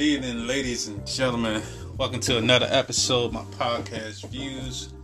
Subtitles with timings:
[0.00, 1.62] Good evening, ladies and gentlemen.
[1.98, 4.94] Welcome to another episode of my podcast views.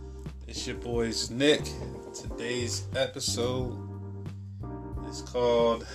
[0.47, 1.69] It's your boys Nick.
[2.15, 3.77] Today's episode
[5.07, 5.85] is called.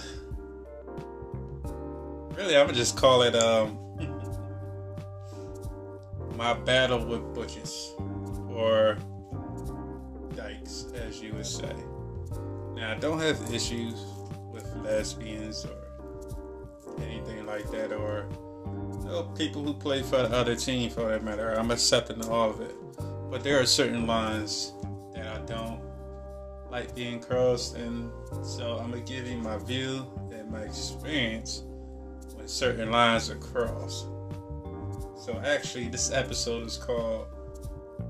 [2.37, 3.77] Really, I'm gonna just call it um
[6.37, 7.97] my battle with butches
[8.51, 8.97] or
[10.37, 11.75] dykes, as you would say.
[12.77, 14.01] Now, I don't have issues
[14.53, 18.29] with lesbians or anything like that, or
[19.13, 21.53] know, people who play for the other team, for that matter.
[21.53, 22.75] I'm accepting all of it,
[23.31, 24.73] but there are certain lines
[25.15, 25.81] that I don't
[26.71, 28.11] like being crossed, and
[28.43, 31.63] so I'm gonna give you my view and my experience
[32.35, 34.07] when certain lines are crossed.
[35.17, 37.27] So actually, this episode is called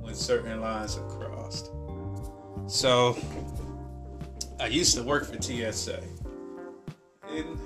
[0.01, 1.71] "When Certain Lines Are Crossed."
[2.69, 3.17] So
[4.61, 6.01] I used to work for TSA,
[7.29, 7.59] and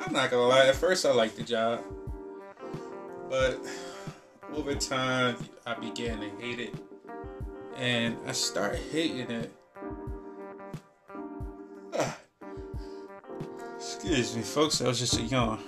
[0.00, 0.66] I'm not gonna lie.
[0.66, 1.80] At first, I liked the job,
[3.28, 3.60] but
[4.54, 6.74] over time, I began to hate it,
[7.76, 9.52] and I start hating it.
[13.76, 14.78] Excuse me, folks.
[14.78, 15.60] That was just a yawn.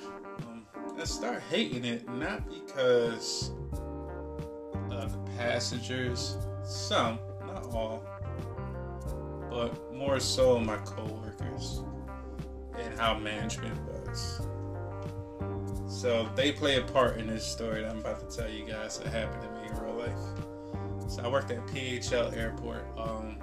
[0.42, 0.66] Um,
[0.98, 3.52] I start hating it not because
[4.90, 8.04] of the passengers, some, not all,
[9.50, 11.82] but more so my coworkers
[12.78, 14.40] and how management was.
[15.90, 18.98] So they play a part in this story that I'm about to tell you guys
[18.98, 21.10] that happened to me in real life.
[21.10, 22.86] So I worked at PHL Airport.
[22.96, 23.38] Um,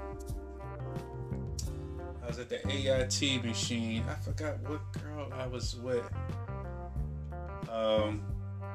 [2.23, 4.05] I was at the AIT machine.
[4.09, 6.09] I forgot what girl I was with.
[7.69, 8.23] Um,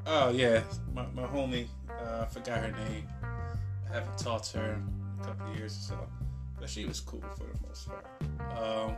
[0.07, 0.63] oh yeah,
[0.93, 1.67] my, my homie.
[1.89, 3.09] Uh, I forgot her name.
[3.91, 6.09] I haven't talked to her in a couple years or so,
[6.61, 8.07] but she was cool for the most part.
[8.59, 8.97] Um,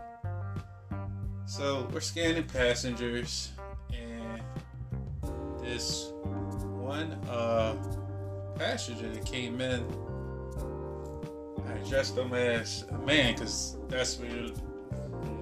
[1.46, 3.52] so we're scanning passengers,
[5.64, 7.74] this one uh,
[8.56, 9.84] passenger that came in,
[11.66, 14.28] I dressed him as a man because that's what,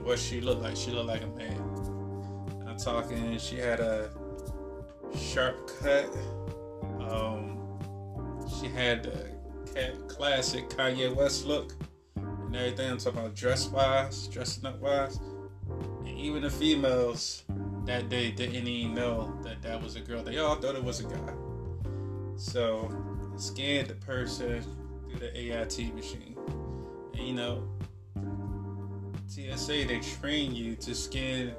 [0.04, 0.76] what she looked like.
[0.76, 1.58] She looked like a man.
[2.66, 3.38] I'm talking.
[3.38, 4.10] She had a
[5.16, 6.08] sharp cut.
[7.00, 7.58] Um,
[8.60, 9.32] she had the
[10.08, 11.74] classic Kanye West look
[12.16, 12.90] and everything.
[12.90, 15.18] I'm talking about dress wise, dressing up wise.
[16.00, 17.44] And even the females
[17.84, 20.22] that day didn't even know that that was a girl.
[20.22, 21.34] They all thought it was a guy.
[22.36, 22.90] So
[23.36, 24.62] scanned the person
[25.08, 26.36] through the AIT machine.
[27.14, 27.68] And you know,
[29.28, 31.52] TSA they train you to scan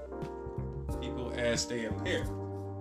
[1.01, 2.25] people as they appear.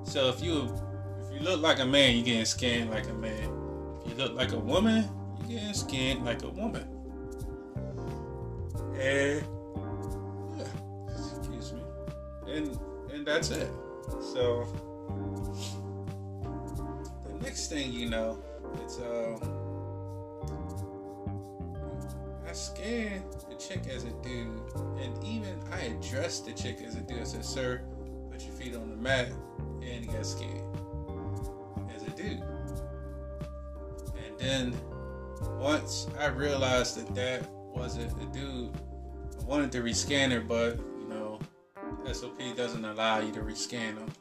[0.05, 0.73] So if you
[1.21, 3.51] if you look like a man, you're getting scanned like a man.
[4.05, 6.87] If you look like a woman, you're getting scanned like a woman.
[8.99, 9.45] And
[13.23, 13.71] And that's it.
[14.21, 14.67] So
[17.25, 18.43] the next thing you know,
[18.83, 19.39] it's um
[22.45, 24.61] I scanned the chick as a dude,
[25.01, 27.21] and even I addressed the chick as a dude.
[27.21, 27.83] I said, "Sir,
[28.33, 29.29] put your feet on the mat,"
[29.81, 30.77] and he got scanned
[31.95, 32.43] as a dude.
[34.17, 34.75] And then
[35.61, 38.75] once I realized that that wasn't a dude,
[39.41, 40.77] I wanted to rescan her, but
[42.11, 44.13] SOP doesn't allow you to rescan them.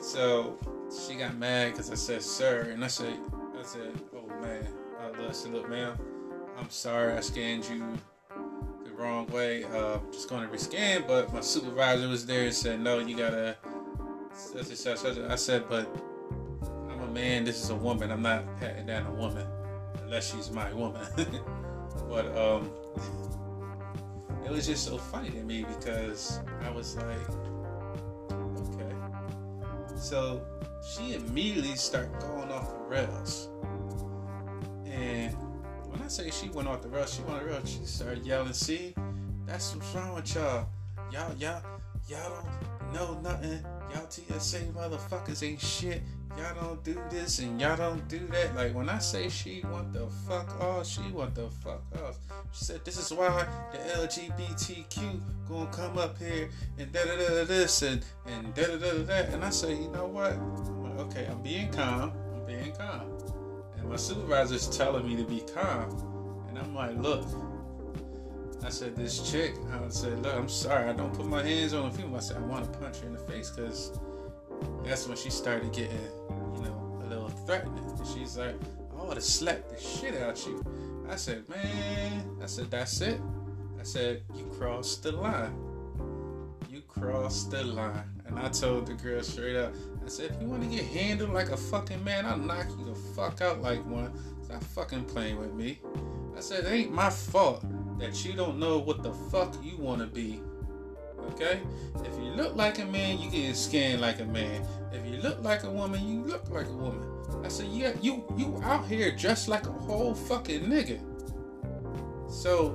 [0.00, 0.58] So
[1.06, 3.18] she got mad because I said "sir," and I said,
[3.58, 4.66] "I said, oh man,"
[5.00, 5.98] I said, "Look, ma'am."
[6.58, 7.84] I'm sorry I scanned you
[8.84, 9.64] the wrong way.
[9.64, 13.56] Uh, just going to rescan, but my supervisor was there and said, no, you gotta.
[14.54, 15.88] I said, but
[16.90, 17.44] I'm a man.
[17.44, 18.10] This is a woman.
[18.10, 19.46] I'm not patting down a woman
[20.02, 21.06] unless she's my woman.
[22.08, 22.70] but um,
[24.46, 27.28] it was just so funny to me because I was like,
[28.30, 28.94] okay.
[29.96, 30.40] So
[30.88, 33.48] she immediately started going off the rails.
[34.86, 35.34] And
[35.90, 37.68] when I say she went off the rails, she went off the rails.
[37.68, 38.94] She started yelling, "See,
[39.46, 40.68] that's what's wrong with y'all.
[41.10, 41.62] Y'all, y'all,
[42.08, 43.64] y'all don't know nothing.
[43.92, 46.02] Y'all TSA motherfuckers ain't shit.
[46.36, 48.54] Y'all don't do this and y'all don't do that.
[48.54, 52.18] Like when I say she want the fuck off, she want the fuck off.
[52.52, 57.44] She said this is why the LGBTQ gonna come up here and da da da
[57.44, 59.28] this and and da da da da that.
[59.30, 60.32] And I say, you know what?
[61.06, 62.12] Okay, I'm being calm.
[62.34, 63.12] I'm being calm.
[63.78, 66.44] And my supervisor's telling me to be calm.
[66.48, 67.24] And I'm like, look.
[68.64, 71.90] I said, this chick, I said, look, I'm sorry, I don't put my hands on
[71.90, 72.16] the female.
[72.16, 73.92] I said, I want to punch her in the face because
[74.84, 75.98] that's when she started getting,
[76.54, 77.82] you know, a little threatening.
[78.14, 78.54] She's like,
[78.98, 80.64] I want to slap the shit out you.
[81.08, 83.20] I said, man, I said, that's it.
[83.78, 85.54] I said, you crossed the line.
[86.70, 88.04] You crossed the line.
[88.26, 89.72] And I told the girl straight up,
[90.04, 92.84] I said, if you want to get handled like a fucking man, I'll knock you
[92.84, 94.12] the fuck out like one.
[94.42, 95.80] Stop fucking playing with me.
[96.36, 97.64] I said, it ain't my fault
[97.98, 100.40] that you don't know what the fuck you want to be.
[101.32, 101.60] Okay?
[102.04, 104.62] If you look like a man, you get scanned like a man.
[104.92, 107.02] If you look like a woman, you look like a woman.
[107.44, 111.00] I said, yeah, you you out here dressed like a whole fucking nigga.
[112.28, 112.70] So,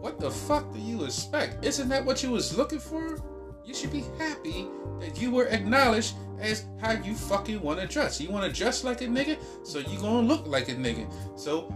[0.00, 1.64] what the fuck do you expect?
[1.64, 3.22] Isn't that what you was looking for?
[3.64, 4.66] You should be happy
[5.00, 8.20] that you were acknowledged as how you fucking want to dress.
[8.20, 11.10] You want to dress like a nigga, so you gonna look like a nigga.
[11.38, 11.72] So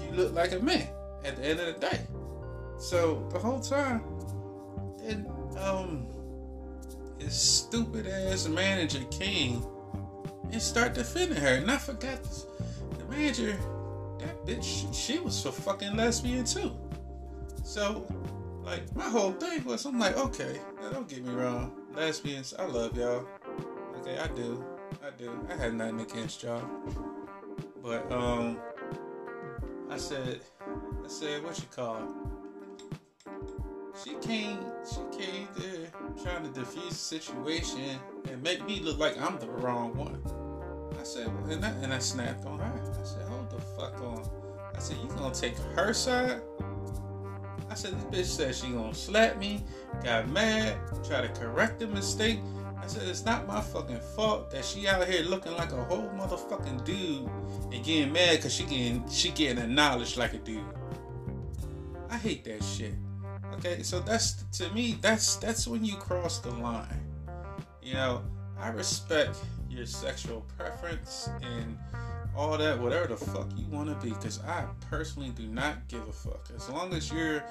[0.00, 0.88] you look like a man
[1.24, 2.00] at the end of the day.
[2.78, 4.02] So the whole time,
[5.04, 5.26] and
[5.58, 6.06] um,
[7.18, 9.64] his stupid ass manager came
[10.50, 11.54] and start defending her.
[11.54, 12.46] And I forgot this.
[12.98, 13.56] The manager,
[14.20, 16.76] that bitch, she was a fucking lesbian too.
[17.64, 18.06] So,
[18.62, 22.64] like, my whole thing was, I'm like, okay, now don't get me wrong, lesbians, I
[22.66, 23.26] love y'all.
[23.98, 24.64] Okay, I do,
[25.04, 25.46] I do.
[25.50, 26.62] I had nothing against y'all,
[27.82, 28.58] but um,
[29.90, 30.40] I said,
[31.04, 32.35] I said, what you call it?
[34.04, 34.58] She came,
[34.88, 35.88] she came there
[36.22, 37.98] trying to defuse the situation
[38.30, 40.22] and make me look like I'm the wrong one.
[40.98, 42.64] I said, and I, and I snapped on her.
[43.00, 44.28] I said, hold the fuck on.
[44.74, 46.42] I said, you gonna take her side?
[47.70, 49.64] I said, this bitch said she gonna slap me,
[50.04, 50.76] got mad,
[51.06, 52.40] try to correct the mistake.
[52.82, 56.08] I said, it's not my fucking fault that she out here looking like a whole
[56.10, 57.28] motherfucking dude
[57.72, 60.62] and getting mad because she getting she getting acknowledged like a dude.
[62.10, 62.94] I hate that shit.
[63.58, 67.00] Okay, so that's to me that's that's when you cross the line.
[67.82, 68.22] You know,
[68.58, 69.36] I respect
[69.68, 71.78] your sexual preference and
[72.36, 76.06] all that, whatever the fuck you want to be, because I personally do not give
[76.06, 76.48] a fuck.
[76.54, 77.44] As long as you're a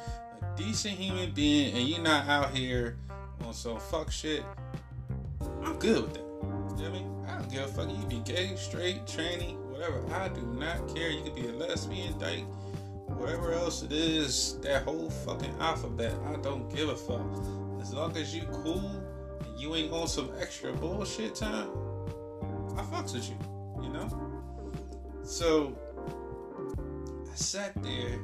[0.56, 2.98] decent human being and you're not out here
[3.44, 4.44] on some fuck shit,
[5.64, 6.20] I'm good with that.
[6.20, 7.26] You know what I mean?
[7.28, 7.90] I don't give a fuck.
[7.90, 10.04] You be gay, straight, tranny, whatever.
[10.14, 11.10] I do not care.
[11.10, 12.46] You could be a lesbian, dyke,
[13.18, 16.14] whatever else it is, that whole fucking alphabet.
[16.28, 17.26] I don't give a fuck.
[17.82, 18.92] As long as you cool
[19.44, 21.70] and you ain't on some extra bullshit time,
[22.78, 23.38] I fucks with you,
[23.84, 24.10] you know?
[25.24, 25.78] So
[27.32, 28.20] I sat there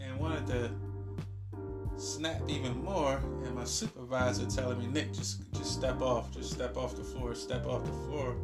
[0.00, 0.70] and wanted to
[1.96, 6.76] snap even more, and my supervisor telling me, Nick, just just step off, just step
[6.76, 8.36] off the floor, step off the floor.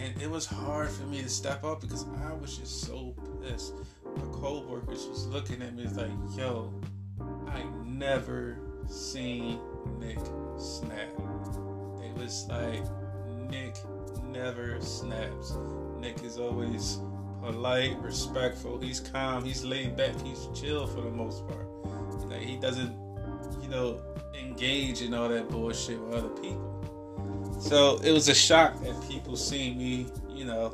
[0.00, 3.74] And it was hard for me to step up because I was just so pissed.
[4.16, 6.72] My co-workers was looking at me like, yo,
[7.48, 9.58] I never seen
[9.98, 10.18] Nick
[10.58, 11.08] snap.
[11.98, 12.84] They was like,
[13.50, 13.76] Nick
[14.24, 15.54] never snaps.
[15.98, 16.98] Nick is always
[17.42, 18.78] polite, respectful.
[18.78, 19.44] He's calm.
[19.44, 20.18] He's laid back.
[20.22, 21.66] He's chill for the most part.
[22.28, 22.94] Like he doesn't,
[23.62, 24.00] you know,
[24.38, 26.70] engage in all that bullshit with other people.
[27.60, 30.70] So it was a shock that people see me, you know,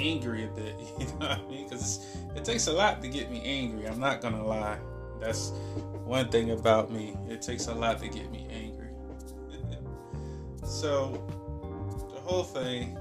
[0.00, 0.74] angry a bit.
[0.98, 1.68] You know what I mean?
[1.68, 3.86] Because it takes a lot to get me angry.
[3.86, 4.78] I'm not gonna lie.
[5.20, 5.52] That's
[6.04, 7.16] one thing about me.
[7.28, 8.88] It takes a lot to get me angry.
[10.64, 11.22] so
[12.14, 12.96] the whole thing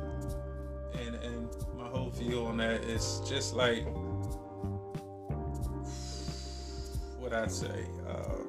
[0.93, 3.85] and and my whole view on that is just like
[7.17, 7.85] what I'd say.
[8.07, 8.39] Uh,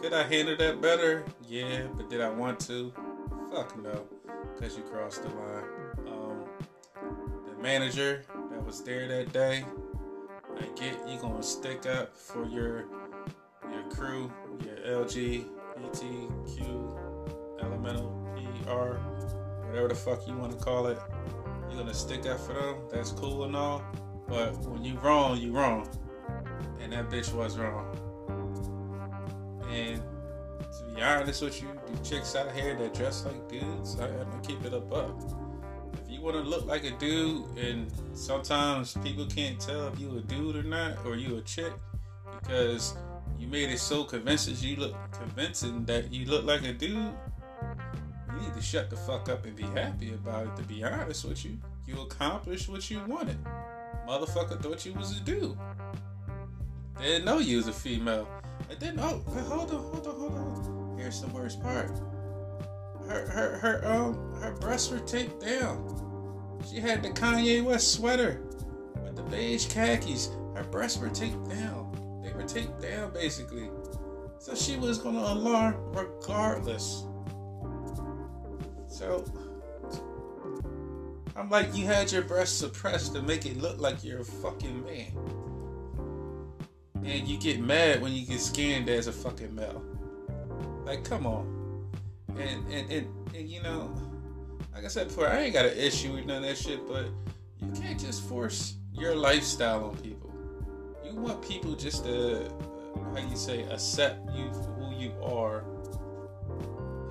[0.00, 1.24] could I handle that better?
[1.48, 2.92] Yeah, but did I want to?
[3.50, 4.04] Fuck no,
[4.54, 5.64] because you crossed the line.
[6.06, 6.44] Um,
[7.46, 9.64] the manager that was there that day,
[10.56, 12.84] I get you gonna stick up for your
[13.70, 14.30] your crew,
[14.64, 15.46] your LG,
[15.78, 16.98] BTQ,
[17.62, 18.98] elemental, PR,
[19.66, 20.98] whatever the fuck you want to call it.
[21.68, 22.76] You're gonna stick up for them.
[22.90, 23.82] That's cool and all.
[24.26, 25.88] But when you wrong, you wrong.
[26.80, 27.87] And that bitch was wrong.
[30.98, 34.42] Be honest with you, the chicks out here that dress like dudes, I, am gonna
[34.42, 35.32] keep it above.
[35.92, 40.20] If you wanna look like a dude, and sometimes people can't tell if you a
[40.22, 41.72] dude or not, or you a chick,
[42.42, 42.96] because
[43.38, 48.40] you made it so convincing you look convincing that you look like a dude, you
[48.40, 50.56] need to shut the fuck up and be happy about it.
[50.56, 53.38] To be honest with you, you accomplished what you wanted.
[54.08, 55.56] Motherfucker thought you was a dude.
[56.98, 58.26] They didn't know you was a female.
[58.68, 60.77] And then oh, hold on, hold on, hold on.
[60.98, 61.90] Here's the worst part.
[63.08, 66.58] Her her her um her breasts were taped down.
[66.68, 68.42] She had the Kanye West sweater
[69.02, 70.30] with the beige khakis.
[70.54, 72.20] Her breasts were taped down.
[72.22, 73.70] They were taped down basically.
[74.40, 77.04] So she was gonna alarm regardless.
[78.88, 79.24] So
[81.36, 84.84] I'm like, you had your breasts suppressed to make it look like you're a fucking
[84.84, 85.12] man.
[87.04, 89.82] and you get mad when you get scanned as a fucking male.
[90.88, 91.92] Like, come on.
[92.38, 93.94] And and, and, and you know,
[94.72, 97.08] like I said before, I ain't got an issue with none of that shit, but
[97.60, 100.32] you can't just force your lifestyle on people.
[101.04, 102.50] You want people just to, uh,
[103.14, 105.62] how you say, accept you for who you are.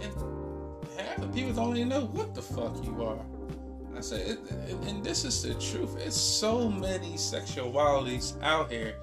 [0.01, 0.12] And
[0.98, 3.24] half the people don't even know what the fuck you are.
[3.96, 4.39] I said,
[4.88, 5.98] and this is the truth.
[6.00, 8.96] It's so many sexualities out here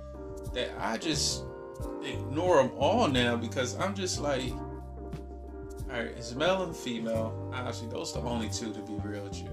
[0.53, 1.45] that I just
[2.05, 4.53] ignore them all now because I'm just like,
[5.95, 7.51] all right, it's male and female.
[7.55, 9.49] Honestly, those are the only two to be real with you.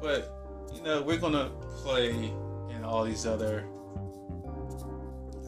[0.00, 0.32] But
[0.72, 1.50] you know, we're gonna
[1.82, 2.10] play
[2.70, 3.64] in all these other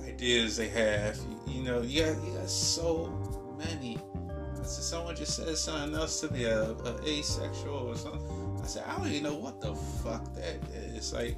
[0.04, 1.16] ideas they have.
[1.46, 3.98] You, you know, you got you got so many.
[4.64, 6.74] So someone just said something else to me, a,
[7.06, 11.12] asexual or something I said, I don't even know what the fuck that is.
[11.12, 11.36] Like,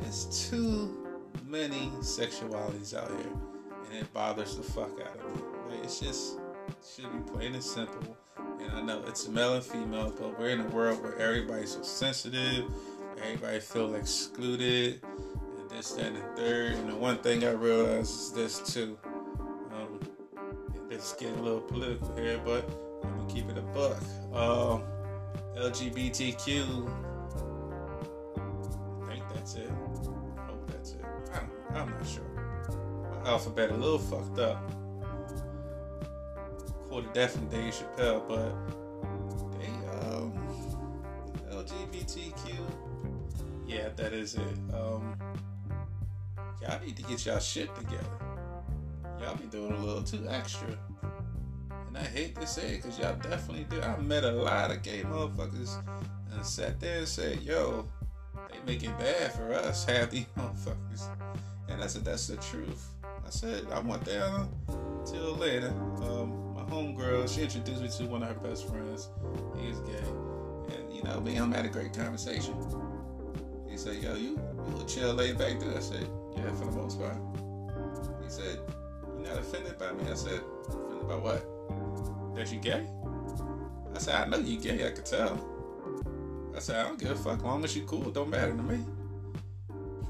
[0.00, 1.06] there's too
[1.46, 3.32] many sexualities out here,
[3.90, 5.42] and it bothers the fuck out of me.
[5.70, 6.38] Like, it's just
[6.96, 8.16] should be plain and simple.
[8.60, 11.82] And I know it's male and female, but we're in a world where everybody's so
[11.82, 12.64] sensitive,
[13.22, 15.02] everybody feels excluded,
[15.58, 16.72] and this, that, and the third.
[16.72, 18.98] And the one thing I realized is this too.
[19.72, 20.00] Um,
[20.90, 22.68] it's getting a little political here, but
[23.04, 24.02] I'm gonna keep it a buck.
[24.32, 24.82] Um,
[25.56, 26.90] LGBTQ.
[29.02, 29.70] I think that's it.
[29.70, 31.04] I hope that's it.
[31.34, 32.24] I'm, I'm not sure.
[33.22, 34.75] My alphabet a little fucked up.
[36.96, 38.52] That from Dave Chappelle, but
[39.58, 39.68] they
[40.08, 40.32] um
[41.50, 42.54] LGBTQ.
[43.66, 44.74] Yeah, that is it.
[44.74, 45.16] Um,
[46.62, 48.04] y'all need to get y'all shit together.
[49.20, 50.68] Y'all be doing a little too extra.
[51.88, 53.80] And I hate to say it because y'all definitely do.
[53.82, 55.82] I met a lot of gay motherfuckers
[56.32, 57.86] and sat there and said, yo,
[58.50, 61.08] they make it bad for us, half these motherfuckers.
[61.68, 62.88] And I said, that's the truth.
[63.04, 64.48] I said, I went down
[65.04, 65.74] till later.
[66.02, 69.08] Um, homegirl, she introduced me to one of her best friends.
[69.58, 70.74] He was gay.
[70.74, 72.54] And, you know, me and him had a great conversation.
[73.68, 75.76] He said, yo, you, you a chill, laid back dude.
[75.76, 77.16] I said, yeah, for the most part.
[78.22, 78.58] He said,
[79.16, 80.10] you not offended by me?
[80.10, 81.56] I said, offended by what?
[82.36, 82.86] that you gay?
[83.94, 85.40] I said, I know you gay, I could tell.
[86.54, 88.52] I said, I don't give a fuck, as long as you cool, it don't matter
[88.52, 88.78] to me.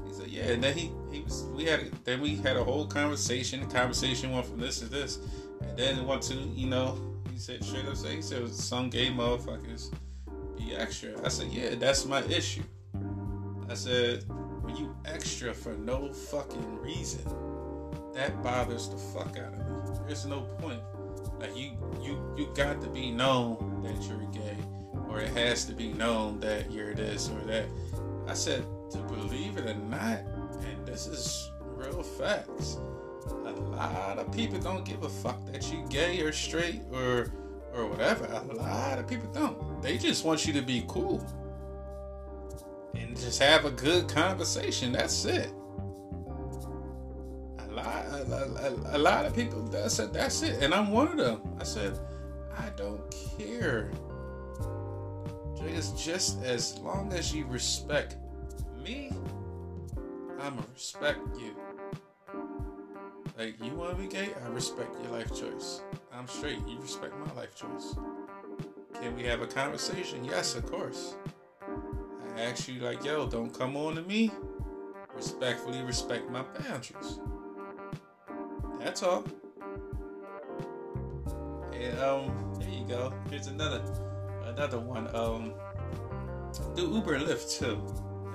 [0.05, 2.85] He said, yeah, and then he, he was, we had, then we had a whole
[2.85, 5.19] conversation, the conversation went from this to this,
[5.61, 6.97] and then it went to, you know,
[7.31, 9.93] he said, straight up, say, he said, some gay motherfuckers
[10.57, 11.11] be extra.
[11.23, 12.63] I said, yeah, that's my issue.
[13.69, 14.23] I said,
[14.61, 17.23] when you extra for no fucking reason,
[18.13, 19.99] that bothers the fuck out of me.
[20.07, 20.81] There's no point.
[21.39, 24.57] Like you, you, you got to be known that you're gay,
[25.07, 27.65] or it has to be known that you're this or that.
[28.27, 30.19] I said to believe it or not,
[30.63, 32.79] and this is real facts.
[33.57, 37.31] A lot of people don't give a fuck that you gay or straight or
[37.73, 38.25] or whatever.
[38.25, 39.81] A lot of people don't.
[39.81, 41.25] They just want you to be cool
[42.95, 44.91] and just have a good conversation.
[44.93, 45.51] That's it
[47.69, 51.41] a, lot, a, lot of people that said that's it, and I'm one of them.
[51.59, 51.99] I said,
[52.57, 53.01] I don't
[53.37, 53.91] care.
[55.57, 58.15] Just just as long as you respect
[58.83, 59.11] me,
[60.39, 61.55] I'ma respect you.
[63.37, 65.81] Like you wanna be gay, I respect your life choice.
[66.11, 67.95] I'm straight, you respect my life choice.
[68.99, 70.25] Can we have a conversation?
[70.25, 71.15] Yes, of course.
[72.35, 74.31] I ask you like, yo, don't come on to me.
[75.15, 77.19] Respectfully respect my boundaries.
[78.79, 79.23] That's all.
[81.73, 83.13] And um, there you go.
[83.29, 83.83] Here's another
[84.45, 85.15] another one.
[85.15, 85.53] Um,
[86.75, 87.83] do Uber and Lyft too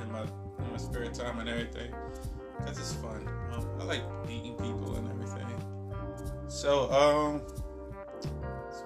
[0.01, 1.93] in my in my spare time and everything,
[2.61, 3.29] cause it's fun.
[3.53, 4.03] Um, I like
[6.63, 7.41] So um,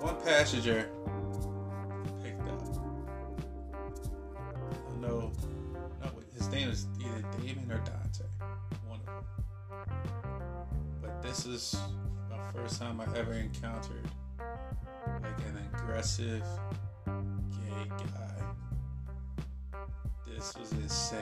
[0.01, 0.89] one passenger
[2.23, 2.63] picked up.
[4.35, 5.31] I don't know.
[6.03, 8.25] No, his name is either Damon or Dante
[11.03, 11.77] But this is
[12.31, 14.09] my first time I ever encountered
[15.23, 16.45] like an aggressive
[17.05, 19.77] gay guy.
[20.27, 21.21] This was insane.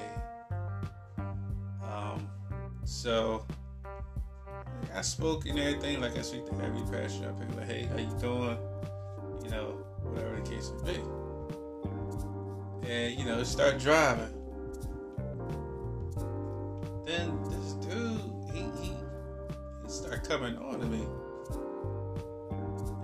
[1.83, 2.29] Um,
[2.85, 3.45] so
[4.95, 7.29] I spoke and everything, like I speak to every pastor.
[7.29, 8.57] I be like, hey, how you doing?
[9.43, 11.01] You know, whatever the case may be.
[12.89, 14.33] And you know, start driving.
[17.05, 18.21] Then this dude,
[18.55, 18.95] he, he
[19.89, 21.05] start coming on to me.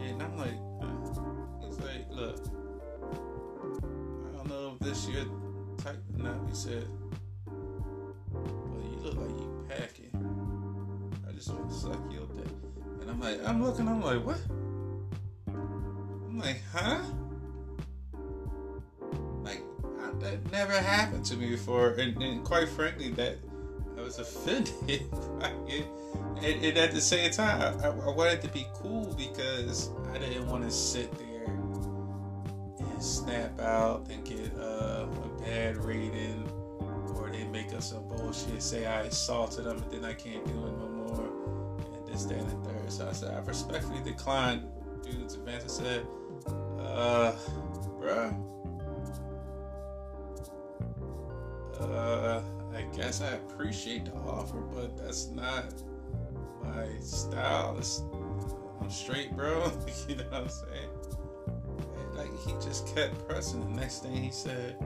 [0.08, 2.38] And I'm like, uh, he's like, look,
[4.32, 5.24] I don't know if this your
[5.78, 6.48] type or not.
[6.48, 6.86] He said,
[11.84, 14.40] And I'm like, I'm looking, I'm like, what?
[15.48, 17.00] I'm like, huh?
[19.42, 19.62] Like,
[20.00, 21.90] I, that never happened to me before.
[21.90, 23.38] And, and quite frankly, that
[23.98, 25.86] I was offended by it.
[26.42, 30.46] And, and at the same time, I, I wanted to be cool because I didn't
[30.48, 36.48] want to sit there and snap out and get uh, a bad rating
[37.14, 40.52] or they make up some bullshit, say I assaulted them and then I can't do
[40.52, 40.89] it no
[42.24, 42.92] this, that, and the third.
[42.92, 44.62] So I said, I respectfully declined
[45.02, 45.64] dude's advance.
[45.64, 46.06] I said,
[46.78, 47.32] uh,
[48.00, 48.34] bruh,
[51.80, 52.42] uh,
[52.74, 55.72] I guess I appreciate the offer, but that's not
[56.62, 57.76] my style.
[57.78, 58.02] It's,
[58.80, 59.72] I'm straight, bro.
[60.08, 60.90] you know what I'm saying?
[61.98, 63.60] And like he just kept pressing.
[63.60, 64.76] The next thing he said,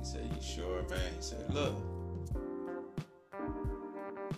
[0.00, 1.74] he said, "You sure, man?" He said, "Look,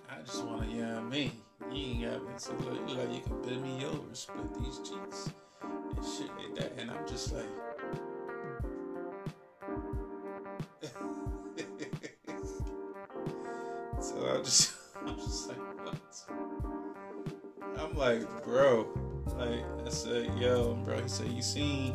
[0.09, 1.33] I just want to, you know what I mean?
[1.75, 2.29] You ain't got me.
[2.37, 5.31] So look, like you can bend me over, split these cheeks,
[5.63, 7.45] and shit like that." And I'm just like.
[14.01, 14.73] so I just,
[15.07, 16.25] I'm just like, what?
[17.79, 18.87] I'm like, bro,
[19.37, 21.01] like I said, yo, bro.
[21.01, 21.95] He said, you seen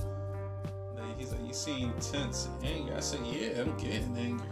[1.20, 2.96] He's like, you seem tense and angry.
[2.96, 4.48] I said, yeah, I'm getting angry.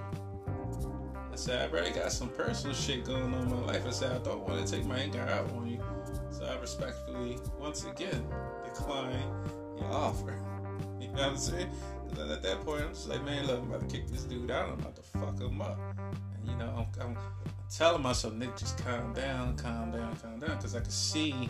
[1.48, 3.88] Said, I already got some personal shit going on in my life.
[3.88, 5.82] I said, I don't want to take my anger out on you.
[6.30, 8.28] So I respectfully, once again,
[8.66, 9.24] decline
[9.78, 10.38] your offer.
[11.00, 11.70] You know what I'm saying?
[12.10, 14.52] Because at that point, I'm just like, man, look, I'm about to kick this dude
[14.52, 14.68] out.
[14.68, 15.80] I'm about to fuck him up.
[16.36, 17.18] And, you know, I'm, I'm,
[17.74, 20.58] telling myself, Nick, just calm down, calm down, calm down.
[20.58, 21.50] Because I could see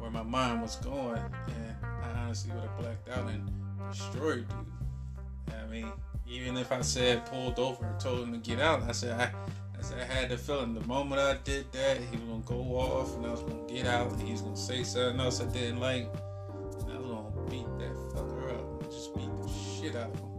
[0.00, 1.22] where my mind was going.
[1.46, 3.48] And I honestly would have blacked out and
[3.92, 5.54] destroyed dude.
[5.54, 5.92] I mean,
[6.26, 9.32] even if I said pulled over told him to get out, I said I,
[9.78, 12.76] I said I had the feeling the moment I did that, he was gonna go
[12.76, 15.46] off and I was gonna get out and he was gonna say something else I
[15.46, 16.08] didn't like,
[16.80, 20.20] and I was gonna beat that fucker up, and just beat the shit out of
[20.20, 20.32] him.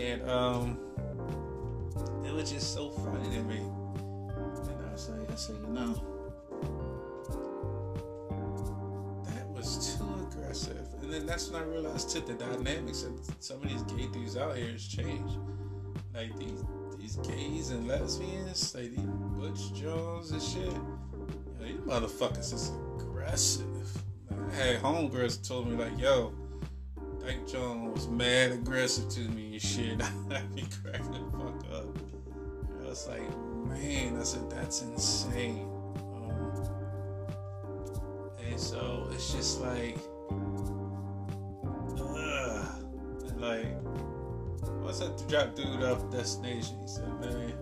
[0.00, 0.78] And um,
[2.24, 3.56] it was just so funny to me.
[3.56, 6.09] And I was like, I said, you know.
[11.10, 14.36] And then that's when I realized too the dynamics of some of these gay dudes
[14.36, 15.38] out here has changed.
[16.14, 16.62] Like these
[17.00, 20.72] these gays and lesbians, like these Butch Jones and shit.
[20.72, 23.66] Know, these motherfuckers is aggressive.
[24.30, 26.32] I had homegirls told me like, yo,
[27.18, 30.00] Dyke Jones was mad aggressive to me and shit.
[30.30, 31.98] I'd be cracking the fuck up.
[32.84, 35.68] I was like, man, I said that's insane.
[36.14, 36.52] Um,
[38.46, 39.98] and so it's just like
[43.40, 43.66] like,
[44.82, 47.52] once that drop dude off destination, he said, man,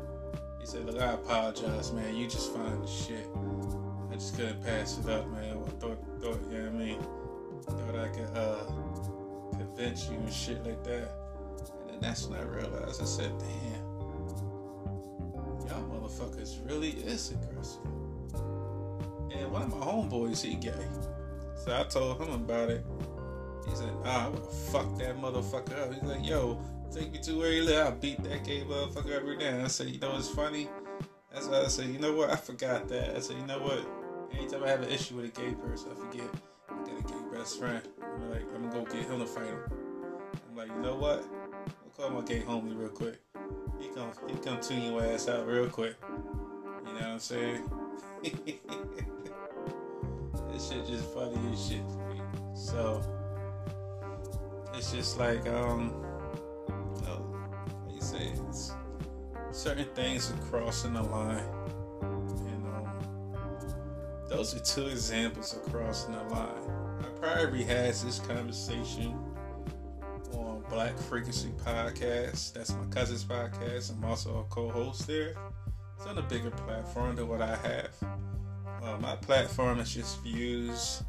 [0.61, 2.15] he said, look, I apologize, man.
[2.15, 3.27] You just fine as shit.
[4.11, 5.57] I just couldn't pass it up, man.
[5.57, 7.01] I thought, thought, you know what I mean?
[7.63, 8.65] Thought I could uh,
[9.57, 11.11] convince you and shit like that.
[11.83, 13.85] And then that's when I realized, I said, damn,
[15.67, 17.85] y'all motherfuckers really is aggressive.
[19.31, 20.73] And one of my homeboys, he gay.
[21.57, 22.85] So I told him about it.
[23.69, 25.93] He said, would fuck that motherfucker up.
[25.93, 27.87] He's like, yo, take me to where he live.
[27.87, 29.61] I'll beat that gay motherfucker every day.
[29.61, 30.69] I said, you know what's funny?
[31.33, 32.31] That's why I said, you know what?
[32.31, 33.17] I forgot that.
[33.17, 33.87] I said, you know what?
[34.33, 36.29] Anytime I have an issue with a gay person, I forget
[36.69, 37.83] I got a gay best friend.
[38.03, 39.61] I'm like, I'm gonna go get him to fight him.
[40.51, 41.25] I'm like, you know what?
[41.67, 43.21] I'll call my gay homie real quick.
[43.79, 45.97] He come, he come tune your ass out real quick.
[46.87, 47.71] You know what I'm saying?
[48.23, 48.33] this
[50.69, 52.21] shit just funny as shit to me.
[52.55, 53.03] So
[54.79, 55.93] it's just like um
[57.05, 57.21] how
[57.93, 58.73] you say it's
[59.51, 61.43] certain things are crossing the line.
[62.01, 62.89] And um
[64.29, 66.71] those are two examples of crossing the line.
[67.01, 69.19] I probably had this conversation
[70.33, 72.53] on black frequency podcast.
[72.53, 73.91] That's my cousin's podcast.
[73.91, 75.35] I'm also a co-host there.
[75.97, 77.91] It's on a bigger platform than what i have.
[78.81, 81.03] Uh, my platform is just views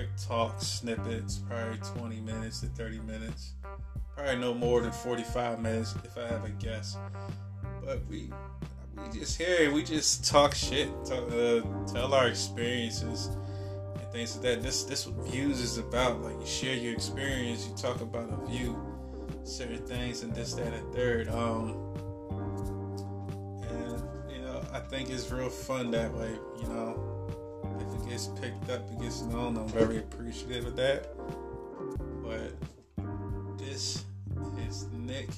[0.00, 3.52] quick talk snippets, probably 20 minutes to 30 minutes.
[4.16, 6.96] Probably no more than 45 minutes if I have a guess.
[7.84, 8.32] But we
[8.96, 11.60] we just here, we just talk shit, talk, uh,
[11.92, 13.28] tell our experiences
[13.98, 14.62] and things like that.
[14.62, 16.22] This this what views is about.
[16.22, 18.78] Like you share your experience, you talk about a view,
[19.44, 21.28] certain things, and this, that, and third.
[21.28, 21.76] Um,
[23.68, 24.02] and
[24.34, 26.30] you know, I think it's real fun that way.
[26.58, 27.19] You know
[28.10, 29.56] gets picked up, it gets known.
[29.56, 31.06] I'm very appreciative of that.
[32.24, 32.52] But
[33.56, 34.04] this
[34.66, 35.28] is Nick.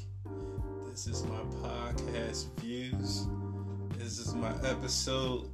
[0.88, 3.26] This is my podcast views.
[3.98, 5.50] This is my episode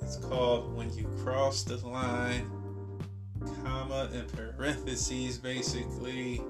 [0.00, 2.50] It's called When You Cross the Line,
[3.62, 6.40] comma and parentheses, basically.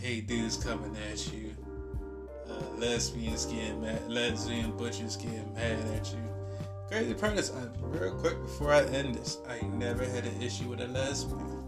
[0.00, 1.54] Hey, dudes coming at you.
[2.48, 6.27] Uh, lesbians getting mad, lesbian butchers getting mad at you.
[6.88, 10.80] Crazy is, uh, real quick before I end this, I never had an issue with
[10.80, 11.62] a lesbian.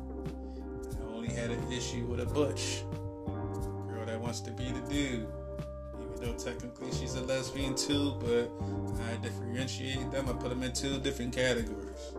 [0.99, 2.85] I only had an issue with a butch.
[3.27, 5.27] Girl that wants to be the dude
[6.01, 8.51] Even though technically she's a lesbian too, but
[9.11, 10.27] I differentiate them.
[10.27, 12.15] I put them in two different categories.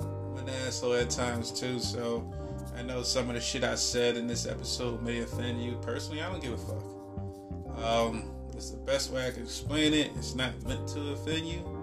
[0.00, 2.28] I'm an asshole at times too, so
[2.76, 5.78] I know some of the shit I said in this episode may offend you.
[5.80, 7.84] Personally, I don't give a fuck.
[7.84, 10.10] Um, it's the best way I can explain it.
[10.16, 11.75] It's not meant to offend you,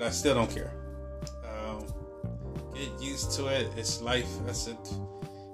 [0.00, 0.72] but I still don't care.
[1.44, 1.84] Um,
[2.72, 3.68] get used to it.
[3.76, 4.26] It's life.
[4.48, 4.78] I said,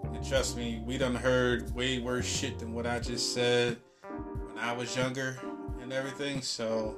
[0.05, 4.57] and trust me, we done heard way worse shit than what I just said when
[4.57, 5.37] I was younger
[5.83, 6.43] and everything.
[6.43, 6.95] So,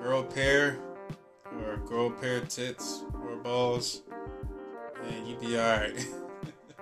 [0.00, 0.78] girl pair
[1.58, 4.02] or girl pair tits or balls,
[5.08, 6.06] and you be alright.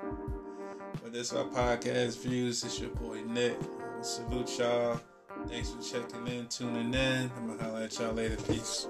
[1.03, 2.63] but this is my podcast views.
[2.63, 3.57] It's your boy Nick.
[4.03, 5.01] Salute y'all.
[5.49, 7.31] Thanks for checking in, tuning in.
[7.39, 8.37] I'm gonna holler at y'all later.
[8.37, 8.87] Peace.